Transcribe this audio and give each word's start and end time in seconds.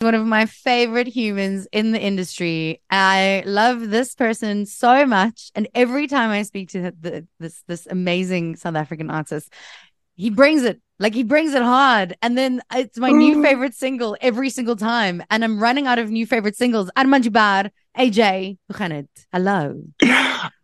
one 0.00 0.14
of 0.14 0.26
my 0.26 0.46
favorite 0.46 1.06
humans 1.06 1.68
in 1.72 1.92
the 1.92 2.00
industry. 2.00 2.80
I 2.90 3.42
love 3.44 3.90
this 3.90 4.14
person 4.14 4.64
so 4.64 5.06
much, 5.06 5.50
and 5.54 5.68
every 5.74 6.06
time 6.06 6.30
I 6.30 6.42
speak 6.42 6.70
to 6.70 6.92
the, 6.98 7.26
this 7.38 7.62
this 7.68 7.86
amazing 7.86 8.56
South 8.56 8.76
African 8.76 9.10
artist, 9.10 9.52
he 10.16 10.30
brings 10.30 10.62
it 10.62 10.80
like 10.98 11.14
he 11.14 11.22
brings 11.22 11.52
it 11.52 11.62
hard. 11.62 12.16
And 12.22 12.36
then 12.36 12.62
it's 12.72 12.98
my 12.98 13.10
new 13.10 13.42
favorite 13.42 13.74
single 13.74 14.16
every 14.22 14.48
single 14.48 14.76
time, 14.76 15.22
and 15.30 15.44
I'm 15.44 15.62
running 15.62 15.86
out 15.86 15.98
of 15.98 16.10
new 16.10 16.26
favorite 16.26 16.56
singles. 16.56 16.90
Armand 16.96 17.24
Joubert, 17.24 17.70
AJ, 17.98 18.56
hoe 18.68 18.76
gaan 18.76 18.90
dit? 18.90 19.26
Hallo. 19.32 19.82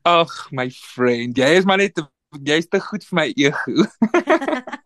Ag, 0.05 0.29
my 0.51 0.71
friend, 0.71 1.37
jy 1.37 1.57
is 1.61 1.67
maar 1.67 1.77
net 1.77 2.01
jy's 2.43 2.67
te 2.69 2.81
goed 2.81 3.05
vir 3.05 3.17
my 3.17 3.33
ego. 3.37 3.85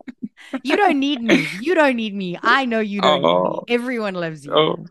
you 0.63 0.77
don't 0.77 0.99
need 0.99 1.21
me. 1.21 1.47
You 1.61 1.75
don't 1.75 1.95
need 1.95 2.13
me. 2.13 2.37
I 2.41 2.65
know 2.65 2.79
you 2.79 3.01
don't 3.01 3.23
oh, 3.23 3.43
need 3.43 3.49
me. 3.49 3.55
Oh. 3.55 3.63
Everyone 3.67 4.13
loves 4.15 4.45
you. 4.45 4.53
Oh. 4.53 4.85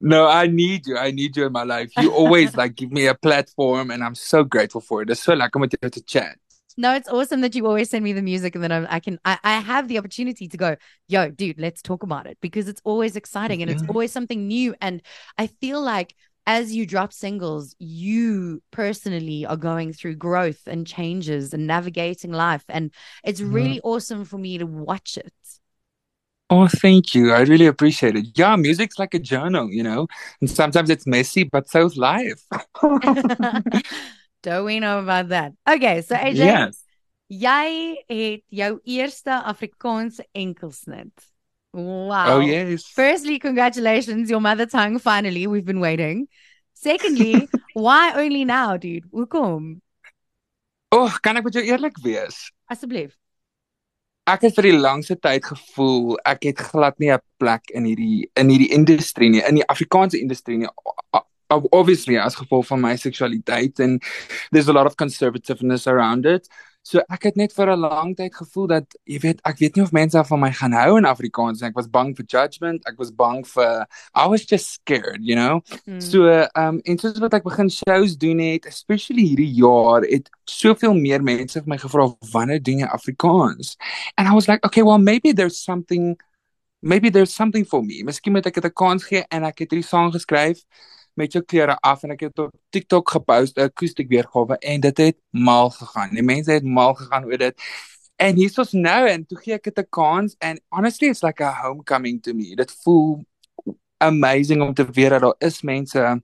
No, 0.00 0.28
I 0.28 0.46
need 0.46 0.86
you. 0.86 0.96
I 0.96 1.10
need 1.10 1.36
you 1.36 1.46
in 1.46 1.52
my 1.52 1.64
life. 1.64 1.90
You 1.98 2.12
always 2.12 2.56
like 2.56 2.76
give 2.76 2.92
me 2.92 3.06
a 3.06 3.14
platform 3.14 3.90
and 3.90 4.04
I'm 4.04 4.14
so 4.14 4.44
grateful 4.44 4.80
for 4.80 5.02
it. 5.02 5.10
It's 5.10 5.22
so 5.22 5.34
like 5.34 5.54
I'm 5.54 5.60
with 5.60 5.74
you 5.82 5.90
to 5.90 6.02
chat. 6.02 6.38
No, 6.76 6.94
it's 6.94 7.08
awesome 7.08 7.40
that 7.40 7.56
you 7.56 7.66
always 7.66 7.90
send 7.90 8.04
me 8.04 8.12
the 8.12 8.22
music 8.22 8.54
and 8.54 8.62
then 8.62 8.70
I, 8.70 8.94
I 8.94 9.00
can 9.00 9.18
I, 9.24 9.36
I 9.42 9.58
have 9.58 9.88
the 9.88 9.98
opportunity 9.98 10.46
to 10.46 10.56
go, 10.56 10.76
yo, 11.08 11.28
dude, 11.28 11.58
let's 11.58 11.82
talk 11.82 12.04
about 12.04 12.28
it 12.28 12.38
because 12.40 12.68
it's 12.68 12.80
always 12.84 13.16
exciting 13.16 13.62
and 13.62 13.68
yeah. 13.68 13.74
it's 13.74 13.82
mm-hmm. 13.82 13.90
always 13.90 14.12
something 14.12 14.46
new. 14.46 14.76
And 14.80 15.02
I 15.36 15.48
feel 15.48 15.82
like 15.82 16.14
as 16.48 16.74
you 16.74 16.86
drop 16.86 17.12
singles, 17.12 17.76
you 17.78 18.62
personally 18.70 19.44
are 19.44 19.56
going 19.58 19.92
through 19.92 20.16
growth 20.16 20.66
and 20.66 20.86
changes 20.86 21.52
and 21.52 21.66
navigating 21.66 22.32
life. 22.32 22.64
And 22.70 22.90
it's 23.22 23.42
mm-hmm. 23.42 23.52
really 23.52 23.80
awesome 23.84 24.24
for 24.24 24.38
me 24.38 24.56
to 24.56 24.64
watch 24.64 25.18
it. 25.18 25.32
Oh, 26.48 26.66
thank 26.66 27.14
you. 27.14 27.32
I 27.32 27.40
really 27.40 27.66
appreciate 27.66 28.16
it. 28.16 28.28
Yeah, 28.34 28.56
music's 28.56 28.98
like 28.98 29.12
a 29.12 29.18
journal, 29.18 29.70
you 29.70 29.82
know, 29.82 30.08
and 30.40 30.50
sometimes 30.50 30.88
it's 30.88 31.06
messy, 31.06 31.44
but 31.44 31.68
so's 31.68 31.98
life. 31.98 32.42
Don't 34.42 34.64
we 34.64 34.80
know 34.80 35.00
about 35.00 35.28
that? 35.28 35.52
Okay, 35.68 36.00
so 36.00 36.16
AJ, 36.16 36.36
yes. 36.36 36.82
jy 37.28 37.96
het 38.08 38.42
jou 38.48 38.80
eerste 38.84 39.42
Afrikaanse 39.44 40.24
enkelsnit. 40.32 41.12
Wow. 41.72 42.36
Oh, 42.36 42.40
yes. 42.40 42.84
Firstly, 42.86 43.38
congratulations, 43.38 44.30
your 44.30 44.40
mother 44.40 44.66
tongue. 44.66 44.98
Finally, 44.98 45.46
we've 45.46 45.64
been 45.64 45.80
waiting. 45.80 46.28
Secondly, 46.74 47.48
why 47.74 48.12
only 48.14 48.44
now, 48.44 48.76
dude? 48.76 49.04
Hoekom? 49.12 49.80
Oh, 50.90 51.12
kan 51.20 51.36
ek 51.36 51.44
met 51.44 51.58
jou 51.58 51.64
eerlik 51.66 51.98
wees? 52.00 52.48
Asseblief. 52.72 53.12
Ek 54.28 54.44
het 54.44 54.56
vir 54.56 54.68
die 54.70 54.76
langste 54.76 55.16
tyd 55.16 55.44
gevoel 55.44 56.16
ek 56.28 56.48
het 56.50 56.60
glad 56.70 56.98
nie 57.00 57.12
'n 57.12 57.20
plek 57.40 57.70
in 57.72 57.84
hierdie 57.88 58.28
in 58.36 58.48
hierdie 58.52 58.72
industrie 58.72 59.30
nie, 59.30 59.40
in 59.40 59.60
die 59.60 59.68
Afrikaanse 59.68 60.20
industrie 60.20 60.58
nie. 60.58 60.68
Obviously 61.48 62.18
as 62.18 62.36
gevolg 62.36 62.66
van 62.66 62.80
my 62.80 62.96
seksualiteit 62.96 63.80
and 63.80 64.04
there's 64.50 64.68
a 64.68 64.72
lot 64.72 64.86
of 64.86 64.96
conservativeness 64.96 65.86
around 65.86 66.26
it. 66.26 66.48
So 66.88 67.02
ek 67.12 67.26
het 67.28 67.36
net 67.36 67.52
vir 67.52 67.68
'n 67.74 67.80
lang 67.84 68.14
tyd 68.16 68.34
gevoel 68.34 68.66
dat 68.66 68.96
jy 69.04 69.18
weet, 69.20 69.40
ek 69.44 69.58
weet 69.60 69.76
nie 69.76 69.82
of 69.84 69.92
mense 69.92 70.24
van 70.24 70.40
my 70.40 70.50
gaan 70.52 70.72
hou 70.72 70.96
in 70.96 71.04
Afrikaans 71.04 71.60
nie. 71.60 71.68
Ek 71.68 71.76
was 71.76 71.86
bang 71.86 72.14
vir 72.16 72.24
judgement, 72.24 72.80
ek 72.88 72.96
was 72.98 73.10
bang 73.10 73.44
vir 73.44 73.86
I 74.14 74.26
was 74.26 74.46
just 74.46 74.72
scared, 74.72 75.20
you 75.20 75.36
know. 75.36 75.60
Mm. 75.86 76.00
So 76.00 76.48
um 76.56 76.80
en 76.84 76.98
soos 76.98 77.20
wat 77.20 77.34
ek 77.34 77.44
begin 77.44 77.68
shows 77.68 78.16
doen 78.16 78.38
het, 78.38 78.64
especially 78.66 79.26
hierdie 79.28 79.52
jaar, 79.60 80.02
het 80.02 80.30
soveel 80.46 80.94
meer 80.94 81.22
mense 81.22 81.60
vir 81.60 81.68
my 81.68 81.76
gevra 81.76 82.08
wanneer 82.32 82.62
doen 82.62 82.78
jy 82.78 82.88
Afrikaans? 82.88 83.76
And 84.16 84.26
I 84.26 84.32
was 84.32 84.48
like, 84.48 84.64
okay, 84.64 84.82
well 84.82 84.98
maybe 84.98 85.32
there's 85.32 85.58
something 85.58 86.16
maybe 86.80 87.10
there's 87.10 87.34
something 87.34 87.66
for 87.66 87.82
me. 87.82 88.02
Miskien 88.02 88.32
moet 88.32 88.46
ek 88.46 88.54
dit 88.54 88.64
'n 88.64 88.72
kans 88.72 89.04
gee 89.04 89.24
en 89.30 89.44
ek 89.44 89.58
het 89.58 89.70
hierdie 89.70 89.84
sang 89.84 90.12
geskryf 90.12 90.64
met 91.18 91.34
jou 91.34 91.42
klere 91.44 91.76
af 91.82 92.04
en 92.06 92.14
ek 92.14 92.28
het 92.28 92.42
op 92.44 92.54
TikTok 92.74 93.10
gepost 93.16 93.58
'n 93.58 93.68
akoestiek 93.70 94.08
weergawe 94.08 94.58
en 94.58 94.80
dit 94.80 94.98
het 94.98 95.18
mal 95.30 95.70
gegaan. 95.70 96.14
Die 96.14 96.22
mense 96.22 96.52
het 96.52 96.64
mal 96.64 96.94
gegaan 96.94 97.24
oor 97.24 97.38
dit. 97.38 97.54
En 98.16 98.36
hier 98.36 98.50
is 98.50 98.58
ons 98.58 98.72
nou 98.72 99.08
en 99.08 99.26
toe 99.26 99.38
gee 99.38 99.54
ek 99.54 99.64
dit 99.64 99.78
'n 99.78 99.86
kans 99.90 100.36
and 100.38 100.60
honestly 100.68 101.08
it's 101.08 101.22
like 101.22 101.42
a 101.44 101.52
homecoming 101.62 102.22
to 102.22 102.34
me. 102.34 102.54
Dit 102.54 102.72
voel 102.82 103.24
amazing 103.98 104.62
om 104.62 104.74
te 104.74 104.86
weet 104.90 105.10
dat 105.10 105.20
daar 105.20 105.34
is 105.38 105.62
mense 105.62 106.22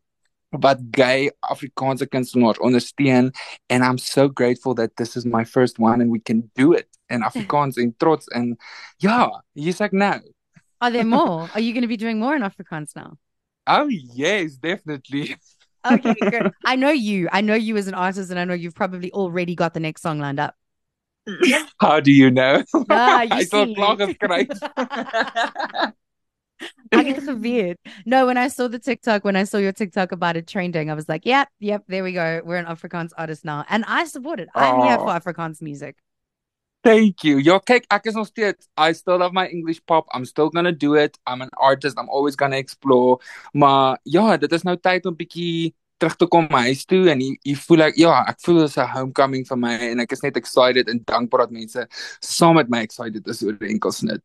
wat 0.50 0.78
gay 0.91 1.33
Afrikaanse 1.41 2.06
kunstenaars 2.06 2.59
ondersteun 2.59 3.33
and 3.66 3.83
I'm 3.83 3.99
so 3.99 4.28
grateful 4.28 4.75
that 4.75 4.97
this 4.97 5.16
is 5.16 5.25
my 5.25 5.44
first 5.44 5.78
one 5.78 6.03
and 6.03 6.10
we 6.10 6.21
can 6.21 6.50
do 6.54 6.72
it 6.72 6.88
in 7.06 7.22
Afrikaans 7.22 7.77
en 7.77 7.94
trots 7.97 8.27
en 8.27 8.56
ja, 8.97 9.44
hier's 9.53 9.81
ek 9.81 9.93
nou. 9.93 10.21
Are 10.78 10.93
there 10.93 11.04
more? 11.04 11.49
Are 11.54 11.60
you 11.60 11.72
going 11.72 11.83
to 11.83 11.88
be 11.88 11.97
doing 11.97 12.19
more 12.19 12.37
in 12.37 12.43
Afrikaans 12.43 12.94
now? 12.94 13.16
Oh 13.67 13.89
yes, 13.89 14.55
definitely. 14.55 15.37
okay, 15.85 16.15
good. 16.15 16.53
I 16.65 16.77
know 16.77 16.91
you. 16.91 17.29
I 17.33 17.41
know 17.41 17.55
you 17.55 17.77
as 17.77 17.89
an 17.89 17.95
artist, 17.95 18.31
and 18.31 18.39
I 18.39 18.45
know 18.45 18.55
you've 18.55 18.75
probably 18.75 19.13
already 19.13 19.55
got 19.55 19.75
the 19.75 19.81
next 19.81 20.03
song 20.03 20.19
lined 20.19 20.41
up. 20.41 20.55
How 21.81 22.01
do 22.01 22.13
you 22.13 22.31
know? 22.31 22.63
Ah, 22.91 23.23
you 23.23 23.31
I 23.33 23.45
great. 24.21 24.53
I 26.93 27.03
get 27.03 27.39
weird. 27.39 27.79
No, 28.07 28.27
when 28.27 28.37
I 28.37 28.49
saw 28.49 28.69
the 28.69 28.79
TikTok, 28.79 29.25
when 29.25 29.37
I 29.37 29.45
saw 29.45 29.59
your 29.59 29.73
TikTok 29.73 30.13
about 30.13 30.37
it 30.37 30.47
trending, 30.47 30.91
I 30.91 30.95
was 30.95 31.09
like, 31.09 31.27
yep, 31.27 31.49
yep, 31.59 31.85
there 31.89 32.05
we 32.05 32.13
go. 32.13 32.43
We're 32.45 32.57
an 32.57 32.67
Afrikaans 32.67 33.11
artist 33.17 33.45
now. 33.45 33.65
And 33.69 33.85
I 33.87 34.05
support 34.05 34.41
it. 34.41 34.49
I'm 34.55 34.81
here 34.83 34.99
for 34.99 35.07
Afrikaans 35.07 35.61
music. 35.61 35.97
Thank 36.84 37.25
you. 37.25 37.39
Yo, 37.41 37.55
kyk, 37.65 37.87
ek 37.89 38.11
is 38.11 38.17
nog 38.19 38.27
steeds 38.28 38.69
I 38.77 38.93
still 38.93 39.17
love 39.17 39.33
my 39.33 39.47
English 39.49 39.81
pop. 39.89 40.05
I'm 40.12 40.27
still 40.28 40.50
going 40.50 40.69
to 40.69 40.72
do 40.72 40.95
it. 41.00 41.17
I'm 41.27 41.41
an 41.41 41.49
artist. 41.56 41.97
I'm 41.99 42.11
always 42.11 42.37
going 42.37 42.53
to 42.53 42.59
explore. 42.59 43.25
Maar 43.53 43.99
ja, 44.05 44.37
dit 44.37 44.53
is 44.53 44.67
nou 44.69 44.77
tyd 44.77 45.09
om 45.09 45.17
bietjie 45.17 45.72
terug 45.97 46.19
te 46.21 46.28
kom 46.28 46.45
huis 46.53 46.84
toe 46.84 47.09
en 47.09 47.22
jy 47.25 47.55
voel 47.65 47.87
ek 47.87 47.97
ja, 48.03 48.19
ek 48.28 48.43
voel 48.45 48.61
dit 48.61 48.69
is 48.69 48.77
'n 48.77 48.93
homecoming 48.93 49.49
vir 49.49 49.56
my 49.56 49.72
en 49.89 50.05
ek 50.05 50.12
is 50.12 50.22
net 50.27 50.37
excited 50.37 50.89
en 50.93 51.00
dankbaar 51.09 51.47
dat 51.47 51.56
mense 51.56 51.87
saam 52.21 52.61
met 52.61 52.69
my 52.69 52.83
excited 52.84 53.27
is 53.27 53.43
oor 53.43 53.56
die 53.56 53.72
enkelsnit. 53.72 54.21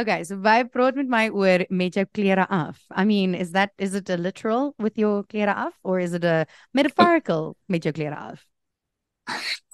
Okay, 0.00 0.24
so 0.24 0.36
why 0.36 0.62
praat 0.64 0.96
met 0.96 1.08
my 1.08 1.28
oor 1.28 1.66
met 1.68 1.94
jou 1.94 2.06
klere 2.14 2.46
af? 2.48 2.80
I 2.96 3.04
mean, 3.04 3.34
is 3.34 3.52
that 3.52 3.72
is 3.76 3.92
it 3.92 4.08
a 4.08 4.16
literal 4.16 4.72
with 4.78 4.96
your 4.96 5.24
klere 5.24 5.52
af 5.52 5.74
or 5.82 6.00
is 6.00 6.14
it 6.14 6.24
a 6.24 6.46
metaphorical 6.72 7.56
met 7.68 7.84
jou 7.84 7.92
klere 7.92 8.16
af? 8.16 8.46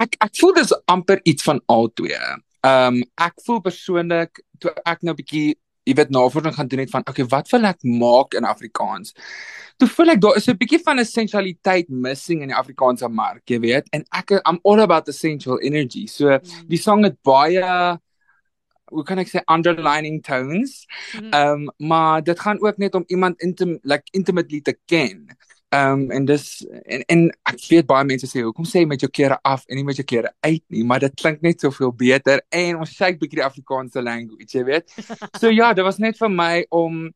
Ek 0.03 0.17
ek 0.21 0.35
voel 0.41 0.55
dis 0.55 0.75
amper 0.87 1.21
iets 1.25 1.43
van 1.43 1.61
al 1.67 1.89
twee. 1.95 2.21
Ehm 2.67 2.97
um, 2.97 3.05
ek 3.15 3.39
voel 3.47 3.61
persoonlik 3.61 4.43
toe 4.59 4.73
ek 4.85 5.03
nou 5.03 5.15
'n 5.15 5.21
bietjie 5.23 5.55
jy 5.87 5.95
weet 5.95 6.11
navorsing 6.11 6.55
gaan 6.55 6.69
doen 6.69 6.83
het 6.83 6.91
van 6.91 7.05
okay, 7.07 7.25
wat 7.31 7.51
wil 7.53 7.69
ek 7.69 7.85
maak 7.87 8.35
in 8.35 8.45
Afrikaans? 8.45 9.15
Toe 9.79 9.89
voel 9.89 10.17
ek 10.17 10.21
daar 10.21 10.37
is 10.37 10.49
'n 10.49 10.59
bietjie 10.59 10.83
van 10.83 10.99
'n 10.99 11.05
sensualiteit 11.05 11.89
missing 11.89 12.43
in 12.43 12.49
die 12.49 12.59
Afrikaanse 12.59 13.09
mark, 13.09 13.43
jy 13.47 13.61
weet, 13.61 13.87
en 13.93 14.05
ek 14.11 14.31
I'm 14.43 14.59
all 14.65 14.81
about 14.81 15.05
the 15.05 15.13
sensual 15.13 15.61
energy. 15.61 16.07
So 16.07 16.27
mm. 16.27 16.69
die 16.69 16.79
song 16.79 17.05
het 17.05 17.23
baie 17.23 17.99
hoe 18.91 19.03
kan 19.03 19.19
ek 19.19 19.29
sê 19.29 19.43
underlining 19.51 20.23
tones. 20.23 20.87
Mm. 21.15 21.31
Ehm 21.31 21.53
um, 21.53 21.71
maar 21.79 22.23
dit 22.23 22.41
gaan 22.41 22.61
ook 22.61 22.79
net 22.79 22.95
om 22.95 23.05
iemand 23.07 23.41
intim 23.43 23.79
like 23.83 24.05
intimately 24.11 24.61
te 24.61 24.77
ken. 24.87 25.37
Ehm 25.77 25.93
um, 25.93 26.11
en 26.11 26.25
dis 26.29 26.45
en 26.85 27.03
en 27.13 27.23
ek 27.51 27.61
weet 27.69 27.87
baie 27.91 28.07
mense 28.09 28.29
sê 28.31 28.43
hoekom 28.45 28.67
sê 28.69 28.83
jy 28.83 28.89
met 28.89 29.03
jou 29.03 29.11
klere 29.13 29.37
af 29.45 29.65
en 29.67 29.77
nie 29.77 29.85
met 29.85 29.99
jou 29.99 30.07
klere 30.07 30.31
uit 30.47 30.63
nie, 30.73 30.85
maar 30.89 31.03
dit 31.05 31.15
klink 31.21 31.43
net 31.45 31.61
soveel 31.61 31.93
beter 31.93 32.43
en 32.55 32.83
ons 32.85 32.93
sê 32.97 33.11
'n 33.11 33.19
bietjie 33.21 33.41
die 33.41 33.49
Afrikaanse 33.51 34.03
language, 34.03 34.53
jy 34.57 34.65
weet. 34.65 34.87
So 35.41 35.51
ja, 35.51 35.73
dit 35.75 35.85
was 35.85 35.99
net 35.99 36.19
vir 36.19 36.31
my 36.31 36.65
om 36.71 37.11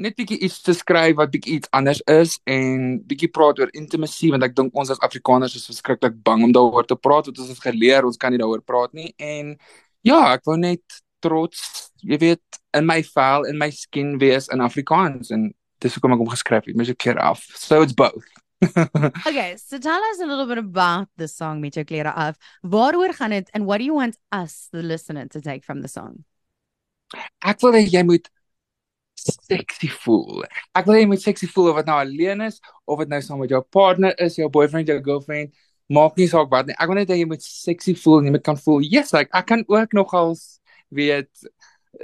net 0.00 0.16
bietjie 0.16 0.38
iets 0.46 0.62
te 0.64 0.74
skryf 0.74 1.16
wat 1.20 1.30
bietjie 1.34 1.58
iets 1.58 1.68
anders 1.76 2.00
is 2.08 2.38
en 2.48 2.98
bietjie 3.06 3.30
praat 3.36 3.60
oor 3.60 3.70
intimacy 3.76 4.30
want 4.32 4.46
ek 4.48 4.56
dink 4.56 4.74
ons 4.74 4.90
as 4.90 5.02
Afrikaners 5.06 5.56
is 5.56 5.68
verskriklik 5.68 6.16
bang 6.24 6.44
om 6.46 6.52
daaroor 6.56 6.88
te 6.88 6.96
praat 6.96 7.28
want 7.28 7.38
ons 7.38 7.52
het 7.52 7.62
geleer 7.68 8.08
ons 8.08 8.16
kan 8.16 8.32
nie 8.32 8.40
daaroor 8.40 8.64
praat 8.64 8.96
nie 8.96 9.12
en 9.18 9.56
ja, 10.02 10.20
ek 10.32 10.46
wou 10.48 10.56
net 10.56 10.82
trots, 11.20 11.92
jy 12.00 12.16
weet, 12.16 12.60
in 12.76 12.86
my 12.88 13.02
vel 13.04 13.44
en 13.50 13.58
my 13.60 13.68
skin 13.74 14.14
wees 14.22 14.48
in 14.54 14.64
Afrikaans 14.64 15.32
en 15.36 15.50
dis 15.80 15.96
hoekom 15.96 16.14
ek 16.16 16.22
hom 16.22 16.30
geskryf 16.32 16.68
het, 16.68 16.76
met 16.78 16.90
jou 16.90 16.96
klere 16.98 17.22
af. 17.24 17.44
So 17.56 17.82
it's 17.82 17.96
both. 17.96 18.26
okay, 19.26 19.56
so 19.56 19.78
tell 19.78 20.02
us 20.12 20.20
a 20.20 20.26
little 20.26 20.46
bit 20.46 20.58
about 20.58 21.08
the 21.16 21.28
song 21.28 21.60
met 21.60 21.76
jou 21.78 21.84
klere 21.84 22.12
af. 22.12 22.36
Waaroor 22.62 23.14
gaan 23.16 23.30
dit 23.30 23.48
and 23.54 23.66
what 23.66 23.78
do 23.78 23.84
you 23.84 23.94
want 23.94 24.18
us 24.32 24.68
the 24.72 24.82
listener 24.82 25.26
to 25.28 25.40
take 25.40 25.64
from 25.64 25.80
the 25.80 25.88
song? 25.88 26.24
Ek 27.40 27.62
wil 27.64 27.78
hê 27.78 27.86
jy 27.88 28.04
moet 28.06 28.28
sexy 29.20 29.88
voel. 30.04 30.44
Ek 30.76 30.86
wil 30.86 30.98
hê 30.98 31.04
jy 31.04 31.08
moet 31.14 31.24
sexy 31.24 31.48
voel 31.50 31.72
of 31.72 31.80
dit 31.80 31.88
nou 31.88 31.96
alleen 32.02 32.44
is 32.46 32.60
of 32.84 33.00
dit 33.00 33.10
nou 33.10 33.20
saam 33.24 33.40
met 33.40 33.52
jou 33.52 33.62
partner 33.72 34.14
is, 34.20 34.36
jou 34.36 34.48
boyfriend, 34.52 34.88
jou 34.88 35.00
girlfriend, 35.08 35.56
maak 35.88 36.20
nie 36.20 36.28
saak 36.30 36.52
wat 36.52 36.68
nie. 36.68 36.76
Ek 36.76 36.92
wil 36.92 37.00
net 37.00 37.10
hê 37.12 37.20
jy 37.22 37.30
moet 37.32 37.44
sexy 37.44 37.96
voel 37.98 38.20
en 38.20 38.30
jy 38.30 38.36
moet 38.36 38.46
kan 38.46 38.60
voel, 38.60 38.84
yes, 38.84 39.14
like 39.16 39.32
ek 39.36 39.48
kan 39.48 39.64
ook 39.72 39.96
nogals 39.96 40.60
weet 40.94 41.30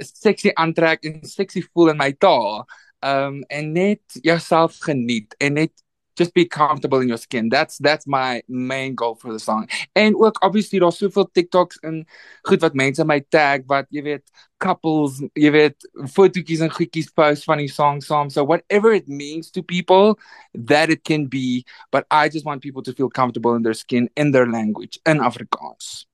sexy 0.03 0.51
aantrek 0.55 1.05
en 1.07 1.21
sexy 1.27 1.61
voel 1.69 1.93
in 1.93 2.01
my 2.01 2.11
taal 2.19 2.65
um 2.99 3.43
en 3.47 3.71
net 3.71 4.01
jouself 4.21 4.77
geniet 4.79 5.35
en 5.37 5.53
net 5.53 5.71
just 6.17 6.33
be 6.33 6.45
comfortable 6.45 6.99
in 6.99 7.07
your 7.07 7.17
skin. 7.17 7.49
That's 7.49 7.77
that's 7.77 8.07
my 8.07 8.41
main 8.47 8.95
goal 8.95 9.15
for 9.15 9.31
the 9.31 9.39
song. 9.39 9.69
En 9.93 10.15
ook 10.15 10.43
obviously 10.43 10.79
daar's 10.79 10.97
soveel 10.97 11.29
TikToks 11.31 11.79
en 11.79 12.05
goed 12.41 12.61
wat 12.61 12.73
mense 12.73 13.05
my 13.05 13.19
tag 13.29 13.61
wat 13.67 13.85
jy 13.89 14.01
weet 14.01 14.31
couples, 14.57 15.21
jy 15.33 15.51
weet 15.51 15.87
fotootjies 16.15 16.63
en 16.65 16.73
goedjies 16.73 17.13
post 17.13 17.45
van 17.45 17.61
die 17.61 17.69
song 17.71 18.01
saam. 18.01 18.29
So 18.33 18.43
whatever 18.43 18.93
it 18.93 19.07
means 19.07 19.51
to 19.51 19.61
people 19.61 20.17
that 20.53 20.89
it 20.89 21.03
can 21.03 21.27
be, 21.27 21.65
but 21.91 22.05
I 22.09 22.29
just 22.29 22.45
want 22.45 22.61
people 22.61 22.81
to 22.83 22.93
feel 22.93 23.09
comfortable 23.09 23.55
in 23.55 23.63
their 23.63 23.77
skin 23.77 24.09
in 24.15 24.31
their 24.31 24.49
language 24.49 24.99
in 25.05 25.21
Afrikaans. 25.21 26.05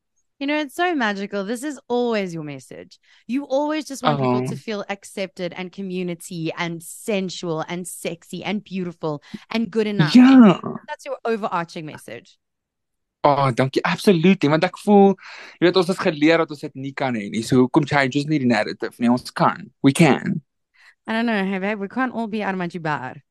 You 0.43 0.47
know, 0.47 0.59
it's 0.59 0.75
so 0.75 0.93
magical. 0.93 1.45
This 1.45 1.63
is 1.63 1.79
always 1.87 2.33
your 2.33 2.43
message. 2.43 2.99
You 3.27 3.45
always 3.45 3.85
just 3.85 4.03
want 4.03 4.19
uh-huh. 4.19 4.41
people 4.41 4.49
to 4.49 4.61
feel 4.61 4.83
accepted 4.89 5.53
and 5.53 5.71
community 5.71 6.51
and 6.57 6.83
sensual 6.83 7.63
and 7.69 7.87
sexy 7.87 8.43
and 8.43 8.61
beautiful 8.61 9.23
and 9.49 9.71
good 9.71 9.87
enough. 9.87 10.13
Yeah. 10.13 10.59
That's 10.89 11.05
your 11.05 11.15
overarching 11.23 11.85
message. 11.85 12.37
Oh, 13.23 13.51
dankie. 13.51 13.79
Absolutely. 13.85 14.49
Want 14.49 14.67
ek 14.67 14.81
voel, 14.83 15.15
jy 15.61 15.69
weet 15.69 15.79
ons 15.79 15.93
het 15.93 16.03
geleer 16.09 16.43
dat 16.43 16.51
ons 16.51 16.65
dit 16.67 16.75
nie 16.75 16.91
kan 16.91 17.15
hê 17.15 17.29
nie. 17.31 17.45
So 17.47 17.61
hoekom 17.61 17.87
change 17.87 18.19
ons 18.19 18.27
nie 18.27 18.41
die 18.43 18.51
narrative 18.51 18.99
nie? 18.99 19.13
Ons 19.15 19.31
kan. 19.31 19.71
We 19.79 19.95
can. 19.95 20.41
I 21.07 21.15
don't 21.15 21.25
know, 21.25 21.39
hey 21.39 21.63
babe, 21.63 21.79
we 21.79 21.87
can't 21.87 22.11
all 22.11 22.27
be 22.27 22.43
Armand 22.43 22.75
Joubert. 22.75 23.23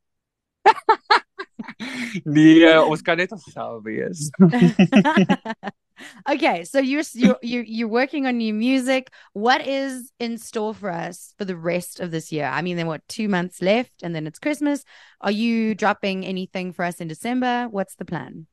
nee, 2.24 2.72
ons 2.80 3.04
kan 3.04 3.20
net 3.20 3.36
onsself 3.36 3.84
wees. 3.84 4.30
okay, 6.28 6.64
so 6.64 6.78
you're 6.78 7.02
you're 7.14 7.64
you're 7.64 7.88
working 7.88 8.26
on 8.26 8.38
new 8.38 8.54
music. 8.54 9.10
What 9.32 9.66
is 9.66 10.12
in 10.18 10.38
store 10.38 10.74
for 10.74 10.90
us 10.90 11.34
for 11.38 11.44
the 11.44 11.56
rest 11.56 12.00
of 12.00 12.10
this 12.10 12.32
year? 12.32 12.46
I 12.46 12.62
mean, 12.62 12.76
then 12.76 12.86
what? 12.86 13.06
Two 13.08 13.28
months 13.28 13.62
left, 13.62 14.02
and 14.02 14.14
then 14.14 14.26
it's 14.26 14.38
Christmas. 14.38 14.84
Are 15.20 15.30
you 15.30 15.74
dropping 15.74 16.24
anything 16.24 16.72
for 16.72 16.84
us 16.84 17.00
in 17.00 17.08
December? 17.08 17.68
What's 17.70 17.96
the 17.96 18.04
plan? 18.04 18.46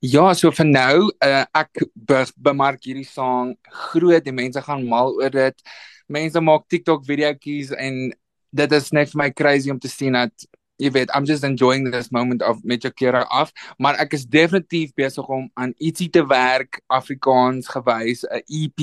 Ja, 0.00 0.32
so 0.34 0.50
vir 0.50 0.66
nou, 0.66 1.10
uh, 1.22 1.44
ek 1.54 1.84
be 1.94 2.24
bemark 2.36 2.82
hierdie 2.84 3.06
song 3.06 3.54
groot. 3.92 4.24
Die 4.24 4.34
mense 4.34 4.62
gaan 4.64 4.86
mal 4.88 5.14
oor 5.14 5.30
dit. 5.30 5.66
Mense 6.10 6.40
maak 6.42 6.66
TikTok 6.68 7.04
videoetjies 7.06 7.70
en 7.78 8.10
dit 8.50 8.72
is 8.72 8.90
net 8.92 9.12
vir 9.12 9.20
my 9.22 9.28
crazy 9.30 9.70
om 9.70 9.78
te 9.78 9.88
sien 9.88 10.16
dat 10.18 10.48
jy 10.80 10.90
weet 10.94 11.12
I'm 11.14 11.26
just 11.28 11.44
enjoying 11.44 11.90
this 11.92 12.10
moment 12.10 12.42
of 12.42 12.62
met 12.64 12.82
jou 12.82 12.92
klere 12.92 13.24
af 13.28 13.52
maar 13.78 13.98
ek 14.02 14.16
is 14.16 14.26
definitief 14.26 14.94
besig 14.98 15.28
om 15.28 15.48
aan 15.54 15.74
ietsie 15.78 16.08
te 16.10 16.24
werk 16.26 16.80
Afrikaans 16.88 17.68
gewys 17.68 18.24
'n 18.24 18.42
EP. 18.48 18.80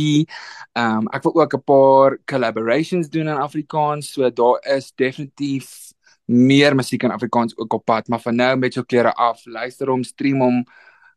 Ehm 0.77 0.97
um, 0.97 1.07
ek 1.13 1.23
wil 1.23 1.41
ook 1.41 1.53
'n 1.53 1.63
paar 1.63 2.17
collaborations 2.25 3.09
doen 3.09 3.27
in 3.27 3.43
Afrikaans 3.47 4.13
so 4.13 4.29
daar 4.29 4.59
is 4.77 4.91
definitief 4.95 5.93
meer 6.25 6.75
musiek 6.75 7.03
in 7.03 7.11
Afrikaans 7.11 7.57
ook 7.57 7.73
op 7.73 7.85
pad 7.85 8.07
maar 8.07 8.19
vir 8.19 8.33
nou 8.33 8.55
met 8.57 8.73
jou 8.73 8.85
klere 8.85 9.13
af 9.15 9.45
luister 9.45 9.87
hom 9.87 10.03
stream 10.03 10.41
hom 10.41 10.63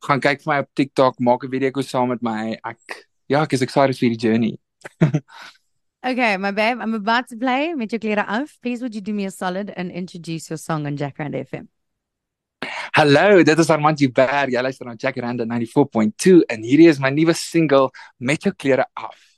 gaan 0.07 0.21
kyk 0.21 0.43
vir 0.43 0.53
my 0.53 0.59
op 0.63 0.71
TikTok 0.75 1.19
maak 1.19 1.45
'n 1.45 1.51
video 1.51 1.83
saam 1.83 2.09
met 2.09 2.23
my 2.23 2.59
ek 2.65 3.09
ja 3.27 3.43
ek 3.43 3.53
is 3.53 3.63
excited 3.63 3.99
vir 3.99 4.11
die 4.15 4.29
journey 4.29 4.59
Okay, 6.03 6.39
my 6.39 6.51
babe, 6.51 6.79
I'm 6.81 6.95
about 6.95 7.29
to 7.29 7.37
play 7.37 7.75
met 7.75 7.91
jou 7.93 7.99
klere 8.01 8.25
af. 8.27 8.57
Please 8.63 8.81
would 8.81 8.95
you 8.95 9.03
do 9.03 9.13
me 9.13 9.27
a 9.27 9.31
solid 9.31 9.71
and 9.77 9.93
introduce 9.93 10.49
your 10.49 10.57
song 10.57 10.87
on 10.87 10.97
Jacaranda 10.97 11.45
FM? 11.45 11.69
Hallo, 12.97 13.43
dit 13.43 13.59
is 13.59 13.69
Armand 13.71 14.01
Joubert. 14.01 14.49
Jy 14.49 14.63
luister 14.63 14.89
na 14.89 14.95
Jacaranda 14.97 15.45
94.2 15.45 16.41
en 16.49 16.65
hierdie 16.65 16.89
is 16.89 17.01
my 17.05 17.11
nuwe 17.13 17.35
single 17.37 17.91
met 18.17 18.49
jou 18.49 18.55
klere 18.57 18.87
af. 18.97 19.30